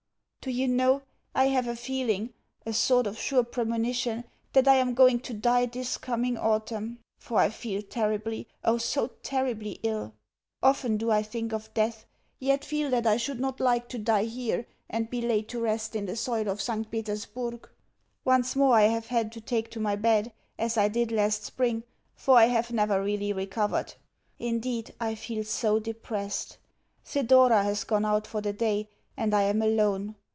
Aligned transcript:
Do 0.43 0.49
you 0.49 0.67
know, 0.67 1.03
I 1.35 1.49
have 1.49 1.67
a 1.67 1.75
feeling, 1.75 2.33
a 2.65 2.73
sort 2.73 3.05
of 3.05 3.19
sure 3.19 3.43
premonition, 3.43 4.23
that 4.53 4.67
I 4.67 4.73
am 4.77 4.95
going 4.95 5.19
to 5.19 5.35
die 5.35 5.67
this 5.67 5.99
coming 5.99 6.35
autumn; 6.35 6.97
for 7.19 7.37
I 7.37 7.49
feel 7.51 7.83
terribly, 7.83 8.47
oh 8.63 8.79
so 8.79 9.09
terribly 9.21 9.73
ill! 9.83 10.15
Often 10.63 10.97
do 10.97 11.11
I 11.11 11.21
think 11.21 11.53
of 11.53 11.71
death, 11.75 12.05
yet 12.39 12.65
feel 12.65 12.89
that 12.89 13.05
I 13.05 13.17
should 13.17 13.39
not 13.39 13.59
like 13.59 13.87
to 13.89 13.99
die 13.99 14.23
here 14.23 14.65
and 14.89 15.11
be 15.11 15.21
laid 15.21 15.47
to 15.49 15.61
rest 15.61 15.95
in 15.95 16.07
the 16.07 16.15
soil 16.15 16.47
of 16.49 16.59
St. 16.59 16.89
Petersburg. 16.89 17.69
Once 18.25 18.55
more 18.55 18.73
I 18.75 18.85
have 18.87 19.05
had 19.09 19.31
to 19.33 19.41
take 19.41 19.69
to 19.69 19.79
my 19.79 19.95
bed, 19.95 20.33
as 20.57 20.75
I 20.75 20.87
did 20.87 21.11
last 21.11 21.43
spring, 21.43 21.83
for 22.15 22.35
I 22.39 22.45
have 22.45 22.71
never 22.71 23.03
really 23.03 23.31
recovered. 23.31 23.93
Indeed 24.39 24.95
I 24.99 25.13
feel 25.13 25.43
so 25.43 25.77
depressed! 25.79 26.57
Thedora 27.05 27.61
has 27.61 27.83
gone 27.83 28.05
out 28.05 28.25
for 28.25 28.41
the 28.41 28.53
day, 28.53 28.89
and 29.15 29.35
I 29.35 29.43
am 29.43 29.61
alone. 29.61 30.15